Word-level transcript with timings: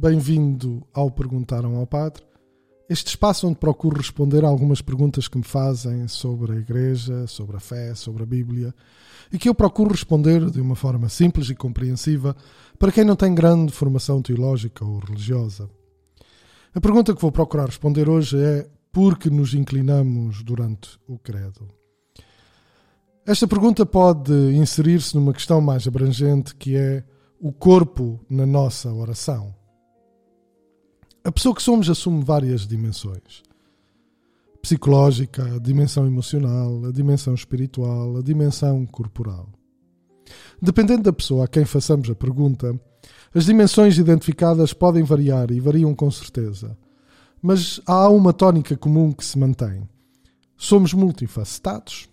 bem-vindo 0.00 0.82
ao 0.94 1.10
Perguntaram 1.10 1.76
ao 1.76 1.86
Padre, 1.86 2.22
este 2.88 3.08
espaço 3.08 3.46
onde 3.46 3.58
procuro 3.58 3.98
responder 3.98 4.46
a 4.46 4.48
algumas 4.48 4.80
perguntas 4.80 5.28
que 5.28 5.36
me 5.36 5.44
fazem 5.44 6.08
sobre 6.08 6.52
a 6.52 6.56
Igreja, 6.56 7.26
sobre 7.26 7.58
a 7.58 7.60
fé, 7.60 7.94
sobre 7.94 8.22
a 8.22 8.26
Bíblia, 8.26 8.74
e 9.30 9.38
que 9.38 9.46
eu 9.46 9.54
procuro 9.54 9.90
responder 9.90 10.50
de 10.50 10.58
uma 10.58 10.74
forma 10.74 11.10
simples 11.10 11.50
e 11.50 11.54
compreensiva 11.54 12.34
para 12.78 12.90
quem 12.90 13.04
não 13.04 13.14
tem 13.14 13.34
grande 13.34 13.72
formação 13.72 14.22
teológica 14.22 14.86
ou 14.86 15.00
religiosa. 15.00 15.68
A 16.74 16.80
pergunta 16.80 17.14
que 17.14 17.20
vou 17.20 17.30
procurar 17.30 17.66
responder 17.66 18.08
hoje 18.08 18.42
é 18.42 18.66
por 18.90 19.18
que 19.18 19.28
nos 19.28 19.52
inclinamos 19.52 20.42
durante 20.42 20.98
o 21.06 21.18
credo? 21.18 21.68
Esta 23.26 23.46
pergunta 23.46 23.84
pode 23.84 24.32
inserir-se 24.54 25.14
numa 25.14 25.34
questão 25.34 25.60
mais 25.60 25.86
abrangente 25.86 26.54
que 26.54 26.74
é 26.74 27.04
o 27.38 27.52
corpo 27.52 28.18
na 28.30 28.46
nossa 28.46 28.90
oração. 28.90 29.59
A 31.22 31.30
pessoa 31.30 31.54
que 31.54 31.62
somos 31.62 31.90
assume 31.90 32.24
várias 32.24 32.66
dimensões: 32.66 33.42
psicológica, 34.62 35.56
a 35.56 35.58
dimensão 35.58 36.06
emocional, 36.06 36.86
a 36.86 36.90
dimensão 36.90 37.34
espiritual, 37.34 38.16
a 38.16 38.22
dimensão 38.22 38.86
corporal. 38.86 39.48
Dependendo 40.62 41.02
da 41.02 41.12
pessoa 41.12 41.44
a 41.44 41.48
quem 41.48 41.66
façamos 41.66 42.08
a 42.08 42.14
pergunta, 42.14 42.78
as 43.34 43.44
dimensões 43.44 43.98
identificadas 43.98 44.72
podem 44.72 45.02
variar 45.02 45.50
e 45.50 45.60
variam 45.60 45.94
com 45.94 46.10
certeza. 46.10 46.76
Mas 47.42 47.80
há 47.86 48.08
uma 48.08 48.32
tónica 48.32 48.76
comum 48.76 49.12
que 49.12 49.24
se 49.24 49.38
mantém. 49.38 49.86
Somos 50.56 50.94
multifacetados 50.94 52.08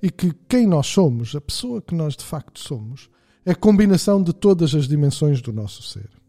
e 0.00 0.10
que 0.10 0.32
quem 0.48 0.66
nós 0.66 0.86
somos, 0.86 1.34
a 1.34 1.40
pessoa 1.40 1.82
que 1.82 1.94
nós 1.94 2.16
de 2.16 2.24
facto 2.24 2.60
somos, 2.60 3.08
é 3.44 3.52
a 3.52 3.56
combinação 3.56 4.22
de 4.22 4.32
todas 4.32 4.74
as 4.74 4.86
dimensões 4.86 5.40
do 5.40 5.52
nosso 5.52 5.82
ser. 5.82 6.19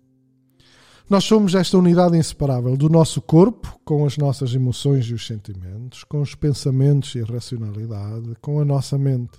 Nós 1.11 1.25
somos 1.25 1.55
esta 1.55 1.77
unidade 1.77 2.15
inseparável 2.15 2.77
do 2.77 2.87
nosso 2.87 3.21
corpo, 3.21 3.77
com 3.83 4.05
as 4.05 4.15
nossas 4.15 4.55
emoções 4.55 5.05
e 5.07 5.13
os 5.13 5.27
sentimentos, 5.27 6.05
com 6.05 6.21
os 6.21 6.35
pensamentos 6.35 7.13
e 7.15 7.19
a 7.19 7.25
racionalidade, 7.25 8.33
com 8.39 8.61
a 8.61 8.63
nossa 8.63 8.97
mente. 8.97 9.37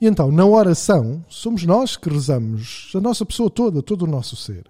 E 0.00 0.08
então, 0.08 0.32
na 0.32 0.44
oração, 0.44 1.24
somos 1.28 1.62
nós 1.62 1.96
que 1.96 2.10
rezamos, 2.10 2.90
a 2.92 3.00
nossa 3.00 3.24
pessoa 3.24 3.48
toda, 3.48 3.84
todo 3.84 4.02
o 4.02 4.08
nosso 4.08 4.34
ser. 4.34 4.64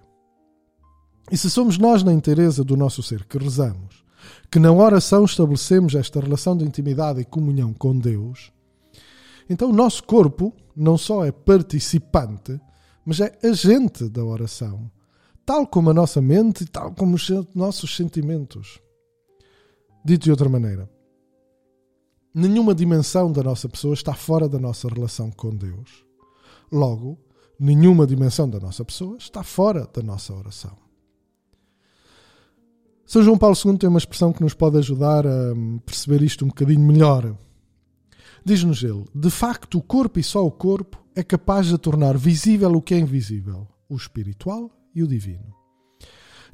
E 1.33 1.39
se 1.39 1.49
somos 1.49 1.79
nós, 1.79 2.03
na 2.03 2.13
inteireza 2.13 2.63
do 2.63 2.77
nosso 2.77 3.03
ser, 3.03 3.25
que 3.25 3.39
rezamos, 3.39 4.05
que 4.51 4.59
na 4.59 4.71
oração 4.71 5.25
estabelecemos 5.25 5.95
esta 5.95 6.21
relação 6.21 6.55
de 6.55 6.67
intimidade 6.67 7.19
e 7.19 7.25
comunhão 7.25 7.73
com 7.73 7.99
Deus, 7.99 8.53
então 9.49 9.71
o 9.71 9.75
nosso 9.75 10.05
corpo 10.05 10.55
não 10.77 10.99
só 10.99 11.25
é 11.25 11.33
participante, 11.33 12.61
mas 13.07 13.21
é 13.21 13.39
agente 13.43 14.07
da 14.07 14.23
oração 14.23 14.91
tal 15.51 15.67
como 15.67 15.91
a 15.91 15.93
nossa 15.93 16.23
mente 16.23 16.63
e 16.63 16.67
tal 16.69 16.93
como 16.93 17.17
os 17.17 17.29
nossos 17.57 17.97
sentimentos. 17.97 18.81
Dito 20.05 20.23
de 20.23 20.31
outra 20.31 20.49
maneira, 20.49 20.89
nenhuma 22.33 22.73
dimensão 22.73 23.33
da 23.33 23.43
nossa 23.43 23.69
pessoa 23.69 23.95
está 23.95 24.15
fora 24.15 24.49
da 24.49 24.61
nossa 24.61 24.87
relação 24.89 25.29
com 25.33 25.51
Deus. 25.51 26.05
Logo, 26.71 27.19
nenhuma 27.59 28.07
dimensão 28.07 28.49
da 28.49 28.61
nossa 28.61 28.85
pessoa 28.85 29.17
está 29.17 29.43
fora 29.43 29.89
da 29.93 30.01
nossa 30.01 30.33
oração. 30.33 30.79
São 33.05 33.21
João 33.21 33.37
Paulo 33.37 33.57
II 33.57 33.77
tem 33.77 33.89
uma 33.89 33.99
expressão 33.99 34.33
que 34.33 34.45
nos 34.45 34.55
pode 34.55 34.79
ajudar 34.79 35.27
a 35.27 35.53
perceber 35.85 36.23
isto 36.23 36.45
um 36.45 36.49
bocadinho 36.49 36.87
melhor. 36.87 37.37
Diz-nos 38.45 38.85
ele: 38.85 39.05
De 39.13 39.31
facto, 39.31 39.79
o 39.79 39.83
corpo 39.83 40.21
e 40.21 40.23
só 40.23 40.47
o 40.47 40.53
corpo 40.53 41.05
é 41.13 41.25
capaz 41.25 41.67
de 41.67 41.77
tornar 41.77 42.17
visível 42.17 42.71
o 42.71 42.81
que 42.81 42.95
é 42.95 43.01
invisível, 43.01 43.67
o 43.89 43.97
espiritual 43.97 44.71
e 44.95 45.03
o 45.03 45.07
divino. 45.07 45.55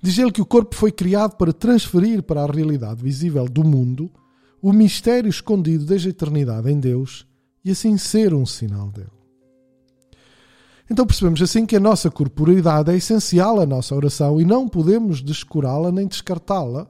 Diz 0.02 0.18
ele 0.18 0.30
que 0.30 0.42
o 0.42 0.46
corpo 0.46 0.74
foi 0.74 0.92
criado 0.92 1.36
para 1.36 1.52
transferir 1.52 2.22
para 2.22 2.42
a 2.42 2.46
realidade 2.46 3.02
visível 3.02 3.46
do 3.48 3.64
mundo 3.64 4.10
o 4.60 4.72
mistério 4.72 5.28
escondido 5.28 5.84
desde 5.84 6.08
a 6.08 6.10
eternidade 6.10 6.70
em 6.70 6.78
Deus 6.78 7.26
e 7.64 7.70
assim 7.70 7.96
ser 7.96 8.34
um 8.34 8.46
sinal 8.46 8.88
dele. 8.90 9.10
Então 10.88 11.06
percebemos 11.06 11.42
assim 11.42 11.66
que 11.66 11.76
a 11.76 11.80
nossa 11.80 12.10
corporeidade 12.10 12.92
é 12.92 12.96
essencial 12.96 13.60
à 13.60 13.66
nossa 13.66 13.94
oração 13.94 14.40
e 14.40 14.44
não 14.44 14.68
podemos 14.68 15.20
descurá-la 15.20 15.90
nem 15.90 16.06
descartá-la, 16.06 16.86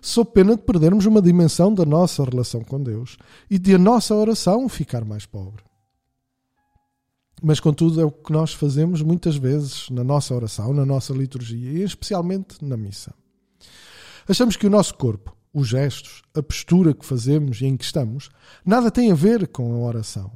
sob 0.00 0.30
pena 0.32 0.56
de 0.56 0.62
perdermos 0.62 1.06
uma 1.06 1.20
dimensão 1.20 1.74
da 1.74 1.84
nossa 1.84 2.24
relação 2.24 2.62
com 2.62 2.80
Deus 2.80 3.16
e 3.50 3.58
de 3.58 3.74
a 3.74 3.78
nossa 3.78 4.14
oração 4.14 4.68
ficar 4.68 5.04
mais 5.04 5.26
pobre. 5.26 5.64
Mas, 7.44 7.58
contudo, 7.58 8.00
é 8.00 8.04
o 8.04 8.12
que 8.12 8.32
nós 8.32 8.54
fazemos 8.54 9.02
muitas 9.02 9.34
vezes 9.34 9.90
na 9.90 10.04
nossa 10.04 10.32
oração, 10.32 10.72
na 10.72 10.86
nossa 10.86 11.12
liturgia 11.12 11.72
e 11.72 11.82
especialmente 11.82 12.64
na 12.64 12.76
missa. 12.76 13.12
Achamos 14.28 14.54
que 14.56 14.64
o 14.64 14.70
nosso 14.70 14.94
corpo, 14.94 15.36
os 15.52 15.66
gestos, 15.66 16.22
a 16.36 16.40
postura 16.40 16.94
que 16.94 17.04
fazemos 17.04 17.60
e 17.60 17.66
em 17.66 17.76
que 17.76 17.84
estamos, 17.84 18.30
nada 18.64 18.92
tem 18.92 19.10
a 19.10 19.14
ver 19.16 19.48
com 19.48 19.74
a 19.74 19.88
oração. 19.88 20.30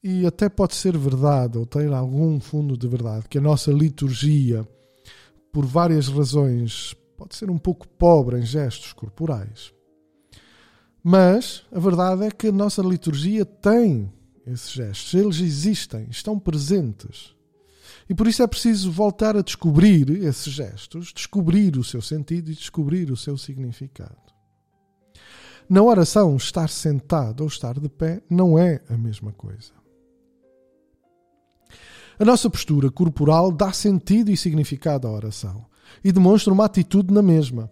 E 0.00 0.24
até 0.24 0.48
pode 0.48 0.76
ser 0.76 0.96
verdade, 0.96 1.58
ou 1.58 1.66
ter 1.66 1.92
algum 1.92 2.38
fundo 2.38 2.78
de 2.78 2.86
verdade, 2.86 3.28
que 3.28 3.38
a 3.38 3.40
nossa 3.40 3.72
liturgia, 3.72 4.66
por 5.52 5.66
várias 5.66 6.06
razões, 6.06 6.94
pode 7.16 7.34
ser 7.34 7.50
um 7.50 7.58
pouco 7.58 7.88
pobre 7.88 8.38
em 8.38 8.46
gestos 8.46 8.92
corporais. 8.92 9.72
Mas 11.02 11.64
a 11.72 11.80
verdade 11.80 12.26
é 12.26 12.30
que 12.30 12.46
a 12.46 12.52
nossa 12.52 12.80
liturgia 12.80 13.44
tem 13.44 14.12
esses 14.46 14.70
gestos. 14.70 15.14
Eles 15.14 15.40
existem, 15.40 16.06
estão 16.10 16.38
presentes. 16.38 17.34
E 18.08 18.14
por 18.14 18.26
isso 18.26 18.42
é 18.42 18.46
preciso 18.46 18.90
voltar 18.90 19.36
a 19.36 19.42
descobrir 19.42 20.10
esses 20.24 20.52
gestos, 20.52 21.12
descobrir 21.12 21.76
o 21.76 21.84
seu 21.84 22.00
sentido 22.00 22.50
e 22.50 22.54
descobrir 22.54 23.10
o 23.10 23.16
seu 23.16 23.36
significado. 23.36 24.26
Na 25.68 25.82
oração, 25.82 26.36
estar 26.36 26.68
sentado 26.68 27.40
ou 27.40 27.48
estar 27.48 27.78
de 27.80 27.88
pé 27.88 28.22
não 28.30 28.56
é 28.56 28.80
a 28.88 28.96
mesma 28.96 29.32
coisa. 29.32 29.72
A 32.18 32.24
nossa 32.24 32.48
postura 32.48 32.90
corporal 32.90 33.50
dá 33.50 33.72
sentido 33.72 34.30
e 34.30 34.36
significado 34.36 35.08
à 35.08 35.10
oração 35.10 35.66
e 36.04 36.12
demonstra 36.12 36.52
uma 36.52 36.64
atitude 36.64 37.12
na 37.12 37.20
mesma. 37.20 37.70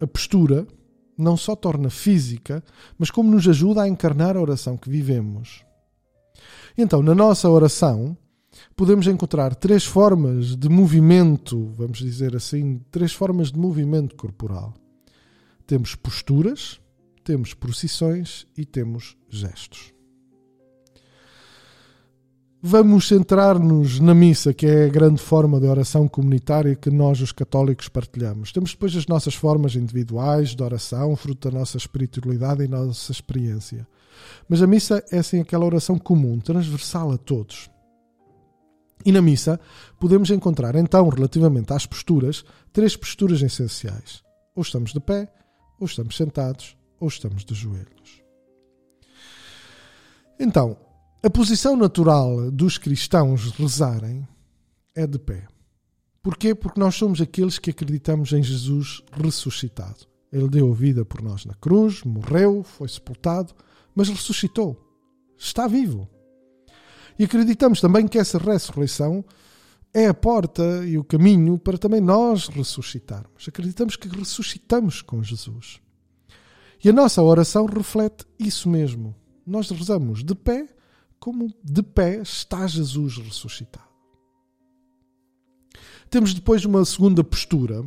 A 0.00 0.06
postura 0.06 0.66
não 1.16 1.36
só 1.36 1.56
torna 1.56 1.88
física, 1.88 2.62
mas 2.98 3.10
como 3.10 3.30
nos 3.30 3.48
ajuda 3.48 3.82
a 3.82 3.88
encarnar 3.88 4.36
a 4.36 4.40
oração 4.40 4.76
que 4.76 4.90
vivemos. 4.90 5.65
Então, 6.78 7.02
na 7.02 7.14
nossa 7.14 7.48
oração, 7.48 8.16
podemos 8.76 9.06
encontrar 9.06 9.54
três 9.54 9.84
formas 9.84 10.54
de 10.54 10.68
movimento, 10.68 11.72
vamos 11.76 11.98
dizer 11.98 12.36
assim, 12.36 12.80
três 12.90 13.12
formas 13.12 13.50
de 13.50 13.58
movimento 13.58 14.14
corporal. 14.14 14.74
Temos 15.66 15.94
posturas, 15.94 16.80
temos 17.24 17.54
procissões 17.54 18.46
e 18.56 18.64
temos 18.64 19.16
gestos. 19.28 19.95
Vamos 22.68 23.06
centrar-nos 23.06 24.00
na 24.00 24.12
missa, 24.12 24.52
que 24.52 24.66
é 24.66 24.86
a 24.86 24.88
grande 24.88 25.22
forma 25.22 25.60
de 25.60 25.68
oração 25.68 26.08
comunitária 26.08 26.74
que 26.74 26.90
nós, 26.90 27.20
os 27.20 27.30
católicos, 27.30 27.88
partilhamos. 27.88 28.50
Temos 28.50 28.72
depois 28.72 28.96
as 28.96 29.06
nossas 29.06 29.36
formas 29.36 29.76
individuais 29.76 30.48
de 30.48 30.60
oração, 30.64 31.14
fruto 31.14 31.48
da 31.48 31.56
nossa 31.56 31.76
espiritualidade 31.76 32.64
e 32.64 32.66
nossa 32.66 33.12
experiência. 33.12 33.86
Mas 34.48 34.60
a 34.62 34.66
missa 34.66 35.04
é 35.12 35.18
assim 35.18 35.38
aquela 35.38 35.64
oração 35.64 35.96
comum, 35.96 36.40
transversal 36.40 37.12
a 37.12 37.16
todos. 37.16 37.70
E 39.04 39.12
na 39.12 39.22
missa 39.22 39.60
podemos 40.00 40.32
encontrar 40.32 40.74
então, 40.74 41.08
relativamente 41.08 41.72
às 41.72 41.86
posturas, 41.86 42.44
três 42.72 42.96
posturas 42.96 43.42
essenciais. 43.42 44.24
Ou 44.56 44.62
estamos 44.62 44.92
de 44.92 44.98
pé, 44.98 45.32
ou 45.78 45.86
estamos 45.86 46.16
sentados, 46.16 46.76
ou 46.98 47.06
estamos 47.06 47.44
de 47.44 47.54
joelhos. 47.54 48.24
Então, 50.40 50.76
a 51.26 51.30
posição 51.30 51.76
natural 51.76 52.52
dos 52.52 52.78
cristãos 52.78 53.50
rezarem 53.50 54.24
é 54.94 55.08
de 55.08 55.18
pé. 55.18 55.48
Porquê? 56.22 56.54
Porque 56.54 56.78
nós 56.78 56.94
somos 56.94 57.20
aqueles 57.20 57.58
que 57.58 57.70
acreditamos 57.70 58.32
em 58.32 58.40
Jesus 58.40 59.02
ressuscitado. 59.10 60.06
Ele 60.32 60.48
deu 60.48 60.70
a 60.70 60.74
vida 60.74 61.04
por 61.04 61.20
nós 61.20 61.44
na 61.44 61.54
cruz, 61.54 62.04
morreu, 62.04 62.62
foi 62.62 62.88
sepultado, 62.88 63.52
mas 63.92 64.08
ressuscitou. 64.08 64.80
Está 65.36 65.66
vivo. 65.66 66.08
E 67.18 67.24
acreditamos 67.24 67.80
também 67.80 68.06
que 68.06 68.18
essa 68.18 68.38
ressurreição 68.38 69.24
é 69.92 70.06
a 70.06 70.14
porta 70.14 70.86
e 70.86 70.96
o 70.96 71.02
caminho 71.02 71.58
para 71.58 71.76
também 71.76 72.00
nós 72.00 72.46
ressuscitarmos. 72.46 73.48
Acreditamos 73.48 73.96
que 73.96 74.06
ressuscitamos 74.06 75.02
com 75.02 75.24
Jesus. 75.24 75.80
E 76.84 76.88
a 76.88 76.92
nossa 76.92 77.20
oração 77.20 77.66
reflete 77.66 78.24
isso 78.38 78.68
mesmo. 78.68 79.12
Nós 79.44 79.68
rezamos 79.70 80.22
de 80.22 80.36
pé, 80.36 80.68
como 81.18 81.52
de 81.62 81.82
pé 81.82 82.20
está 82.22 82.66
Jesus 82.66 83.18
ressuscitado. 83.18 83.86
Temos 86.08 86.32
depois 86.32 86.64
uma 86.64 86.84
segunda 86.84 87.24
postura, 87.24 87.84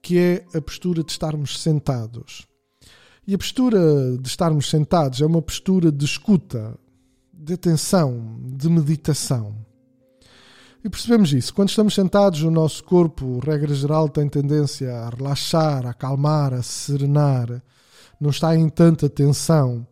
que 0.00 0.18
é 0.18 0.46
a 0.54 0.60
postura 0.60 1.02
de 1.02 1.10
estarmos 1.10 1.60
sentados. 1.60 2.46
E 3.26 3.34
a 3.34 3.38
postura 3.38 4.16
de 4.16 4.28
estarmos 4.28 4.70
sentados 4.70 5.20
é 5.20 5.26
uma 5.26 5.42
postura 5.42 5.90
de 5.90 6.04
escuta, 6.04 6.78
de 7.32 7.54
atenção, 7.54 8.38
de 8.42 8.68
meditação. 8.68 9.54
E 10.84 10.88
percebemos 10.88 11.32
isso. 11.32 11.52
Quando 11.52 11.70
estamos 11.70 11.94
sentados, 11.94 12.42
o 12.42 12.50
nosso 12.50 12.84
corpo, 12.84 13.40
regra 13.40 13.74
geral, 13.74 14.08
tem 14.08 14.28
tendência 14.28 14.94
a 14.94 15.10
relaxar, 15.10 15.84
a 15.86 15.90
acalmar, 15.90 16.54
a 16.54 16.62
serenar, 16.62 17.62
não 18.20 18.30
está 18.30 18.56
em 18.56 18.68
tanta 18.68 19.08
tensão. 19.08 19.86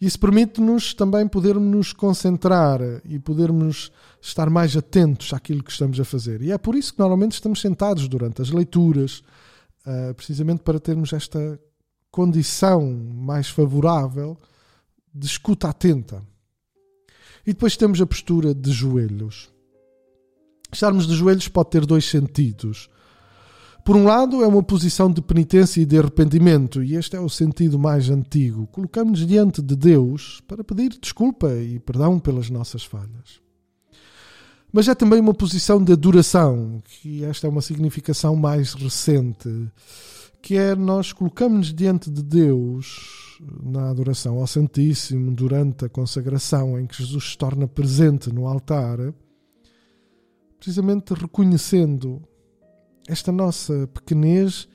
Isso 0.00 0.18
permite-nos 0.18 0.94
também 0.94 1.26
podermos 1.26 1.68
nos 1.68 1.92
concentrar 1.92 2.80
e 3.04 3.18
podermos 3.18 3.90
estar 4.20 4.48
mais 4.48 4.76
atentos 4.76 5.32
àquilo 5.32 5.62
que 5.62 5.72
estamos 5.72 5.98
a 5.98 6.04
fazer. 6.04 6.40
E 6.40 6.52
é 6.52 6.58
por 6.58 6.76
isso 6.76 6.92
que 6.92 7.00
normalmente 7.00 7.32
estamos 7.32 7.60
sentados 7.60 8.06
durante 8.06 8.40
as 8.40 8.50
leituras, 8.50 9.24
uh, 9.84 10.14
precisamente 10.14 10.62
para 10.62 10.78
termos 10.78 11.12
esta 11.12 11.58
condição 12.12 12.92
mais 13.12 13.48
favorável 13.48 14.38
de 15.12 15.26
escuta 15.26 15.68
atenta. 15.68 16.22
E 17.44 17.52
depois 17.52 17.76
temos 17.76 18.00
a 18.00 18.06
postura 18.06 18.54
de 18.54 18.70
joelhos. 18.70 19.50
Estarmos 20.72 21.06
de 21.06 21.14
joelhos 21.14 21.48
pode 21.48 21.70
ter 21.70 21.84
dois 21.84 22.04
sentidos. 22.04 22.88
Por 23.88 23.96
um 23.96 24.04
lado, 24.04 24.44
é 24.44 24.46
uma 24.46 24.62
posição 24.62 25.10
de 25.10 25.22
penitência 25.22 25.80
e 25.80 25.86
de 25.86 25.98
arrependimento, 25.98 26.82
e 26.82 26.94
este 26.94 27.16
é 27.16 27.20
o 27.20 27.28
sentido 27.30 27.78
mais 27.78 28.10
antigo. 28.10 28.66
Colocamos-nos 28.66 29.26
diante 29.26 29.62
de 29.62 29.74
Deus 29.74 30.42
para 30.46 30.62
pedir 30.62 30.90
desculpa 31.00 31.54
e 31.54 31.78
perdão 31.78 32.18
pelas 32.18 32.50
nossas 32.50 32.84
falhas. 32.84 33.40
Mas 34.70 34.88
é 34.88 34.94
também 34.94 35.18
uma 35.18 35.32
posição 35.32 35.82
de 35.82 35.90
adoração, 35.90 36.82
que 36.84 37.24
esta 37.24 37.46
é 37.46 37.50
uma 37.50 37.62
significação 37.62 38.36
mais 38.36 38.74
recente, 38.74 39.48
que 40.42 40.54
é 40.58 40.74
nós 40.74 41.14
colocamos-nos 41.14 41.72
diante 41.72 42.10
de 42.10 42.22
Deus 42.22 43.38
na 43.62 43.88
adoração 43.88 44.38
ao 44.38 44.46
Santíssimo 44.46 45.32
durante 45.32 45.86
a 45.86 45.88
consagração 45.88 46.78
em 46.78 46.86
que 46.86 46.98
Jesus 47.02 47.30
se 47.30 47.38
torna 47.38 47.66
presente 47.66 48.30
no 48.30 48.46
altar, 48.46 48.98
precisamente 50.58 51.14
reconhecendo 51.14 52.20
esta 53.08 53.32
nossa 53.32 53.88
pequenez 53.88 54.68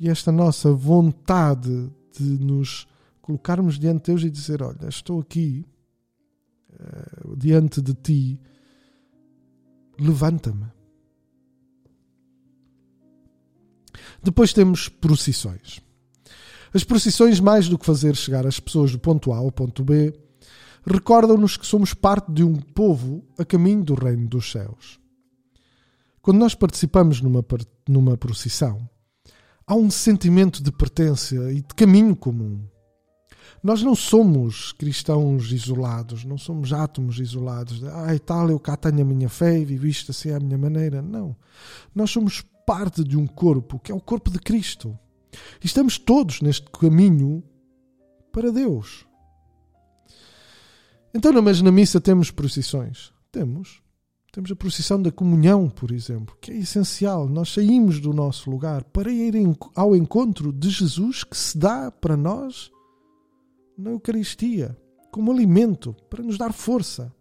e 0.00 0.08
esta 0.08 0.32
nossa 0.32 0.72
vontade 0.72 1.90
de 2.18 2.24
nos 2.44 2.88
colocarmos 3.20 3.78
diante 3.78 4.04
de 4.04 4.12
Deus 4.12 4.22
e 4.22 4.30
dizer: 4.30 4.62
Olha, 4.62 4.88
estou 4.88 5.20
aqui 5.20 5.66
uh, 6.72 7.36
diante 7.36 7.82
de 7.82 7.94
ti, 7.94 8.40
levanta-me. 10.00 10.66
Depois 14.22 14.52
temos 14.52 14.88
procissões. 14.88 15.80
As 16.72 16.84
procissões, 16.84 17.38
mais 17.38 17.68
do 17.68 17.78
que 17.78 17.86
fazer 17.86 18.16
chegar 18.16 18.46
as 18.46 18.58
pessoas 18.58 18.92
do 18.92 18.98
ponto 18.98 19.32
A 19.32 19.38
ao 19.38 19.52
ponto 19.52 19.84
B, 19.84 20.12
recordam-nos 20.86 21.56
que 21.56 21.66
somos 21.66 21.94
parte 21.94 22.32
de 22.32 22.42
um 22.42 22.56
povo 22.56 23.24
a 23.38 23.44
caminho 23.44 23.84
do 23.84 23.94
reino 23.94 24.28
dos 24.28 24.50
céus. 24.50 24.98
Quando 26.22 26.38
nós 26.38 26.54
participamos 26.54 27.20
numa, 27.20 27.44
numa 27.88 28.16
procissão, 28.16 28.88
há 29.66 29.74
um 29.74 29.90
sentimento 29.90 30.62
de 30.62 30.72
pertença 30.72 31.34
e 31.52 31.62
de 31.62 31.74
caminho 31.74 32.16
comum. 32.16 32.60
Nós 33.62 33.82
não 33.82 33.94
somos 33.94 34.72
cristãos 34.72 35.50
isolados, 35.52 36.24
não 36.24 36.38
somos 36.38 36.72
átomos 36.72 37.18
isolados. 37.18 37.82
Ah, 37.84 38.14
e 38.14 38.18
tal, 38.18 38.50
eu 38.50 38.60
cá 38.60 38.76
tenho 38.76 39.00
a 39.00 39.04
minha 39.04 39.28
fé 39.28 39.58
e 39.58 39.64
vivo 39.64 39.86
isto 39.86 40.10
assim 40.10 40.30
à 40.30 40.38
minha 40.38 40.58
maneira. 40.58 41.02
Não. 41.02 41.36
Nós 41.94 42.10
somos 42.10 42.44
parte 42.64 43.02
de 43.02 43.16
um 43.16 43.26
corpo 43.26 43.78
que 43.78 43.90
é 43.90 43.94
o 43.94 44.00
corpo 44.00 44.30
de 44.30 44.38
Cristo. 44.38 44.96
E 45.62 45.66
estamos 45.66 45.98
todos 45.98 46.40
neste 46.40 46.70
caminho 46.70 47.42
para 48.32 48.52
Deus. 48.52 49.06
Então, 51.12 51.32
mas 51.42 51.60
na 51.60 51.72
missa 51.72 52.00
temos 52.00 52.30
procissões? 52.30 53.12
Temos. 53.32 53.82
Temos 54.30 54.50
a 54.52 54.56
procissão 54.56 55.00
da 55.00 55.10
comunhão, 55.10 55.70
por 55.70 55.90
exemplo, 55.90 56.36
que 56.40 56.50
é 56.50 56.56
essencial. 56.58 57.28
Nós 57.28 57.48
saímos 57.48 57.98
do 57.98 58.12
nosso 58.12 58.50
lugar 58.50 58.84
para 58.84 59.10
ir 59.10 59.34
ao 59.74 59.96
encontro 59.96 60.52
de 60.52 60.68
Jesus 60.68 61.24
que 61.24 61.36
se 61.36 61.56
dá 61.56 61.90
para 61.90 62.16
nós 62.16 62.70
na 63.76 63.90
Eucaristia, 63.90 64.76
como 65.10 65.32
alimento, 65.32 65.94
para 66.10 66.22
nos 66.22 66.36
dar 66.36 66.52
força. 66.52 67.12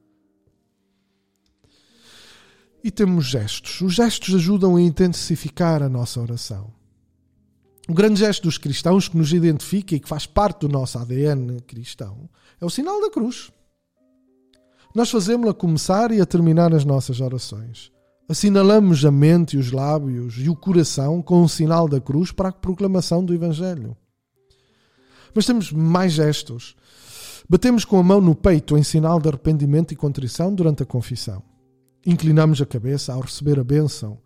E 2.83 2.91
temos 2.91 3.25
gestos. 3.25 3.81
Os 3.81 3.93
gestos 3.93 4.35
ajudam 4.35 4.75
a 4.75 4.81
intensificar 4.81 5.81
a 5.81 5.89
nossa 5.89 6.19
oração. 6.19 6.73
O 7.87 7.93
grande 7.93 8.19
gesto 8.19 8.43
dos 8.43 8.57
cristãos 8.57 9.07
que 9.07 9.15
nos 9.15 9.31
identifica 9.31 9.95
e 9.95 9.99
que 9.99 10.09
faz 10.09 10.25
parte 10.25 10.61
do 10.61 10.69
nosso 10.69 10.97
ADN 10.99 11.61
cristão 11.61 12.29
é 12.59 12.65
o 12.65 12.69
sinal 12.69 12.99
da 12.99 13.09
cruz. 13.09 13.49
Nós 14.95 15.09
fazemos-la 15.09 15.53
começar 15.53 16.11
e 16.11 16.21
a 16.21 16.25
terminar 16.25 16.73
as 16.73 16.83
nossas 16.83 17.21
orações. 17.21 17.91
Assinalamos 18.29 19.05
a 19.05 19.11
mente 19.11 19.55
e 19.55 19.59
os 19.59 19.71
lábios 19.71 20.35
e 20.37 20.49
o 20.49 20.55
coração 20.55 21.21
com 21.21 21.43
o 21.43 21.49
sinal 21.49 21.87
da 21.87 22.01
cruz 22.01 22.31
para 22.31 22.49
a 22.49 22.53
proclamação 22.53 23.23
do 23.23 23.33
Evangelho. 23.33 23.95
Mas 25.33 25.45
temos 25.45 25.71
mais 25.71 26.13
gestos. 26.13 26.75
Batemos 27.47 27.85
com 27.85 27.97
a 27.97 28.03
mão 28.03 28.19
no 28.19 28.35
peito 28.35 28.77
em 28.77 28.83
sinal 28.83 29.19
de 29.21 29.29
arrependimento 29.29 29.93
e 29.93 29.95
contrição 29.95 30.53
durante 30.53 30.83
a 30.83 30.85
confissão. 30.85 31.41
Inclinamos 32.05 32.61
a 32.61 32.65
cabeça 32.65 33.13
ao 33.13 33.21
receber 33.21 33.59
a 33.59 33.63
bênção, 33.63 34.17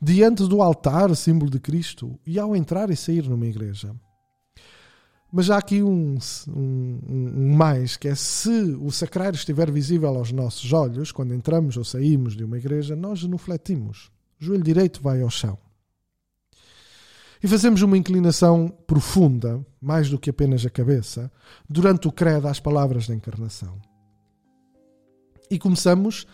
diante 0.00 0.46
do 0.48 0.60
altar, 0.60 1.14
símbolo 1.14 1.50
de 1.50 1.60
Cristo, 1.60 2.18
e 2.26 2.38
ao 2.38 2.56
entrar 2.56 2.90
e 2.90 2.96
sair 2.96 3.28
numa 3.28 3.46
igreja. 3.46 3.94
Mas 5.36 5.50
há 5.50 5.58
aqui 5.58 5.82
um, 5.82 6.16
um, 6.48 7.00
um, 7.08 7.56
mais, 7.56 7.96
que 7.96 8.06
é 8.06 8.14
se 8.14 8.48
o 8.80 8.88
sacrário 8.92 9.36
estiver 9.36 9.68
visível 9.68 10.10
aos 10.10 10.30
nossos 10.30 10.72
olhos, 10.72 11.10
quando 11.10 11.34
entramos 11.34 11.76
ou 11.76 11.82
saímos 11.82 12.36
de 12.36 12.44
uma 12.44 12.56
igreja, 12.56 12.94
nós 12.94 13.18
genufletimos. 13.18 14.12
O 14.40 14.44
joelho 14.44 14.62
direito 14.62 15.02
vai 15.02 15.22
ao 15.22 15.28
chão. 15.28 15.58
E 17.42 17.48
fazemos 17.48 17.82
uma 17.82 17.98
inclinação 17.98 18.68
profunda, 18.86 19.60
mais 19.80 20.08
do 20.08 20.20
que 20.20 20.30
apenas 20.30 20.64
a 20.64 20.70
cabeça, 20.70 21.28
durante 21.68 22.06
o 22.06 22.12
credo 22.12 22.46
às 22.46 22.60
palavras 22.60 23.08
da 23.08 23.14
encarnação. 23.16 23.76
E 25.50 25.58
começamos 25.58 26.28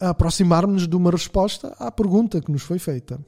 a 0.00 0.08
aproximar-nos 0.08 0.88
de 0.88 0.96
uma 0.96 1.12
resposta 1.12 1.76
à 1.78 1.92
pergunta 1.92 2.40
que 2.40 2.50
nos 2.50 2.62
foi 2.62 2.80
feita. 2.80 3.24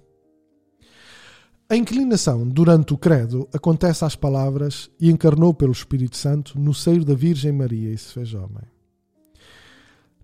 A 1.70 1.76
inclinação 1.76 2.48
durante 2.48 2.94
o 2.94 2.96
credo 2.96 3.46
acontece 3.52 4.02
às 4.02 4.16
palavras 4.16 4.90
e 4.98 5.10
encarnou 5.10 5.52
pelo 5.52 5.70
Espírito 5.70 6.16
Santo 6.16 6.58
no 6.58 6.72
seio 6.72 7.04
da 7.04 7.12
Virgem 7.12 7.52
Maria 7.52 7.92
e 7.92 7.98
se 7.98 8.14
fez 8.14 8.32
homem. 8.32 8.64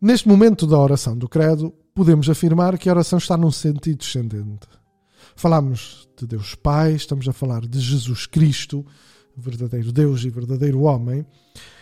Neste 0.00 0.26
momento 0.26 0.66
da 0.66 0.78
oração 0.78 1.14
do 1.14 1.28
credo, 1.28 1.70
podemos 1.94 2.30
afirmar 2.30 2.78
que 2.78 2.88
a 2.88 2.92
oração 2.92 3.18
está 3.18 3.36
num 3.36 3.50
sentido 3.50 3.98
descendente. 3.98 4.66
Falamos 5.36 6.08
de 6.16 6.26
Deus 6.26 6.54
Pai, 6.54 6.94
estamos 6.94 7.28
a 7.28 7.32
falar 7.34 7.66
de 7.66 7.78
Jesus 7.78 8.24
Cristo, 8.24 8.82
verdadeiro 9.36 9.92
Deus 9.92 10.24
e 10.24 10.30
verdadeiro 10.30 10.80
homem. 10.80 11.26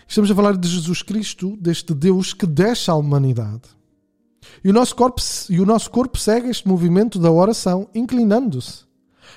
Estamos 0.08 0.28
a 0.28 0.34
falar 0.34 0.56
de 0.56 0.68
Jesus 0.68 1.02
Cristo, 1.02 1.56
deste 1.56 1.94
Deus 1.94 2.34
que 2.34 2.48
desce 2.48 2.90
à 2.90 2.96
humanidade. 2.96 3.68
E 4.64 4.70
o 4.70 4.72
nosso 4.72 4.96
corpo, 4.96 5.22
e 5.48 5.60
o 5.60 5.66
nosso 5.66 5.88
corpo 5.88 6.18
segue 6.18 6.48
este 6.48 6.66
movimento 6.66 7.16
da 7.16 7.30
oração, 7.30 7.88
inclinando-se 7.94 8.90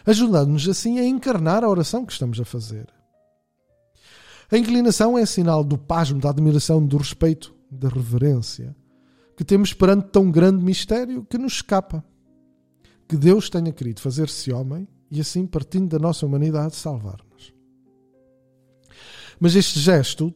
ajudando-nos 0.05 0.67
assim 0.67 0.99
a 0.99 1.05
encarnar 1.05 1.63
a 1.63 1.69
oração 1.69 2.05
que 2.05 2.13
estamos 2.13 2.39
a 2.39 2.45
fazer. 2.45 2.87
A 4.51 4.57
inclinação 4.57 5.17
é 5.17 5.25
sinal 5.25 5.63
do 5.63 5.77
pasmo, 5.77 6.19
da 6.19 6.29
admiração, 6.29 6.85
do 6.85 6.97
respeito, 6.97 7.53
da 7.69 7.89
reverência 7.89 8.75
que 9.35 9.43
temos 9.43 9.73
perante 9.73 10.07
tão 10.09 10.31
grande 10.31 10.63
mistério 10.63 11.25
que 11.25 11.37
nos 11.37 11.53
escapa. 11.53 12.03
Que 13.07 13.17
Deus 13.17 13.49
tenha 13.49 13.71
querido 13.71 14.01
fazer-se 14.01 14.51
homem 14.51 14.87
e 15.11 15.19
assim, 15.19 15.45
partindo 15.45 15.89
da 15.89 15.99
nossa 15.99 16.25
humanidade, 16.25 16.75
salvar-nos. 16.75 17.53
Mas 19.39 19.55
este 19.55 19.79
gesto, 19.79 20.33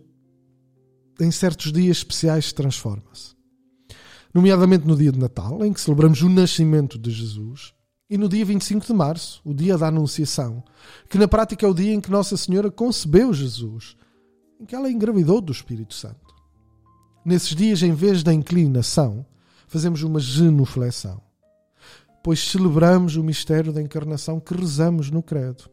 em 1.19 1.31
certos 1.31 1.71
dias 1.71 1.97
especiais, 1.97 2.53
transforma-se. 2.53 3.35
Nomeadamente 4.33 4.85
no 4.85 4.95
dia 4.95 5.11
de 5.11 5.17
Natal, 5.17 5.65
em 5.65 5.73
que 5.73 5.81
celebramos 5.81 6.21
o 6.21 6.29
nascimento 6.29 6.99
de 6.99 7.09
Jesus, 7.09 7.73
e 8.09 8.17
no 8.17 8.27
dia 8.27 8.43
25 8.43 8.87
de 8.87 8.93
março, 8.93 9.39
o 9.45 9.53
dia 9.53 9.77
da 9.77 9.87
Anunciação, 9.87 10.63
que 11.07 11.17
na 11.17 11.27
prática 11.27 11.63
é 11.63 11.69
o 11.69 11.73
dia 11.75 11.93
em 11.93 12.01
que 12.01 12.09
Nossa 12.09 12.35
Senhora 12.35 12.71
concebeu 12.71 13.31
Jesus, 13.31 13.95
em 14.59 14.65
que 14.65 14.73
ela 14.73 14.89
engravidou 14.89 15.39
do 15.39 15.51
Espírito 15.51 15.93
Santo. 15.93 16.33
Nesses 17.23 17.55
dias, 17.55 17.83
em 17.83 17.93
vez 17.93 18.23
da 18.23 18.33
inclinação, 18.33 19.23
fazemos 19.67 20.01
uma 20.01 20.19
genuflexão, 20.19 21.21
pois 22.23 22.39
celebramos 22.39 23.15
o 23.15 23.23
mistério 23.23 23.71
da 23.71 23.81
encarnação 23.81 24.39
que 24.39 24.55
rezamos 24.55 25.11
no 25.11 25.21
Credo. 25.21 25.69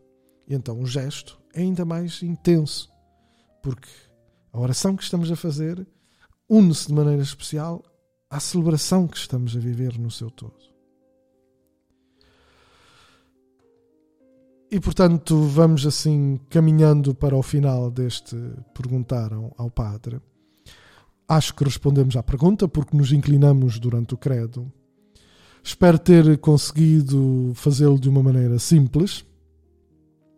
E 0.46 0.54
então 0.54 0.78
o 0.78 0.86
gesto 0.86 1.40
é 1.54 1.62
ainda 1.62 1.86
mais 1.86 2.22
intenso, 2.22 2.90
porque 3.62 3.88
a 4.52 4.60
oração 4.60 4.94
que 4.94 5.02
estamos 5.02 5.32
a 5.32 5.36
fazer 5.36 5.86
une-se 6.48 6.88
de 6.88 6.92
maneira 6.92 7.22
especial 7.22 7.82
à 8.28 8.38
celebração 8.38 9.08
que 9.08 9.16
estamos 9.16 9.56
a 9.56 9.58
viver 9.58 9.98
no 9.98 10.10
seu 10.10 10.30
todo. 10.30 10.75
E 14.68 14.80
portanto, 14.80 15.42
vamos 15.42 15.86
assim 15.86 16.40
caminhando 16.50 17.14
para 17.14 17.36
o 17.36 17.42
final 17.42 17.88
deste 17.90 18.36
Perguntaram 18.74 19.52
ao 19.56 19.70
Padre. 19.70 20.20
acho 21.28 21.54
que 21.54 21.64
respondemos 21.64 22.16
à 22.16 22.22
pergunta 22.22 22.66
porque 22.66 22.96
nos 22.96 23.12
inclinamos 23.12 23.78
durante 23.78 24.14
o 24.14 24.16
credo. 24.16 24.70
Espero 25.62 25.98
ter 25.98 26.38
conseguido 26.38 27.52
fazê-lo 27.54 27.98
de 27.98 28.08
uma 28.08 28.22
maneira 28.22 28.58
simples. 28.58 29.24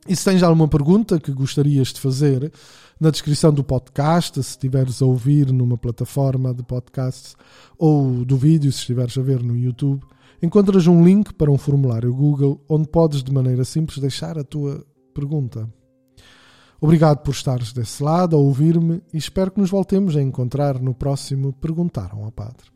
E 0.07 0.17
se 0.17 0.25
tens 0.25 0.43
alguma 0.43 0.69
pergunta 0.69 1.21
que 1.21 1.33
gostarias 1.33 1.89
de 1.89 2.01
fazer, 2.01 2.51
na 2.99 3.11
descrição 3.11 3.53
do 3.53 3.63
podcast, 3.63 4.43
se 4.43 4.51
estiveres 4.51 5.03
a 5.03 5.07
ouvir 5.07 5.53
numa 5.53 5.77
plataforma 5.77 6.55
de 6.55 6.63
podcasts 6.63 7.37
ou 7.79 8.25
do 8.25 8.37
vídeo, 8.37 8.73
se 8.73 8.81
estiveres 8.81 9.17
a 9.19 9.23
ver 9.23 9.43
no 9.43 9.55
YouTube, 9.55 10.03
encontras 10.43 10.87
um 10.87 11.05
link 11.05 11.35
para 11.35 11.51
um 11.51 11.59
formulário 11.59 12.15
Google 12.15 12.61
onde 12.69 12.89
podes 12.89 13.23
de 13.23 13.33
maneira 13.33 13.65
simples 13.65 13.99
deixar 13.99 14.39
a 14.39 14.45
tua 14.45 14.85
pergunta. 15.15 15.69
Obrigado 16.81 17.19
por 17.19 17.33
estares 17.33 17.73
desse 17.73 18.03
lado 18.03 18.37
a 18.37 18.39
ouvir-me 18.39 19.03
e 19.13 19.19
espero 19.19 19.51
que 19.51 19.61
nos 19.61 19.71
voltemos 19.71 20.17
a 20.17 20.23
encontrar 20.23 20.81
no 20.81 20.95
próximo 20.95 21.53
Perguntaram 21.53 22.25
ao 22.25 22.31
Padre. 22.31 22.71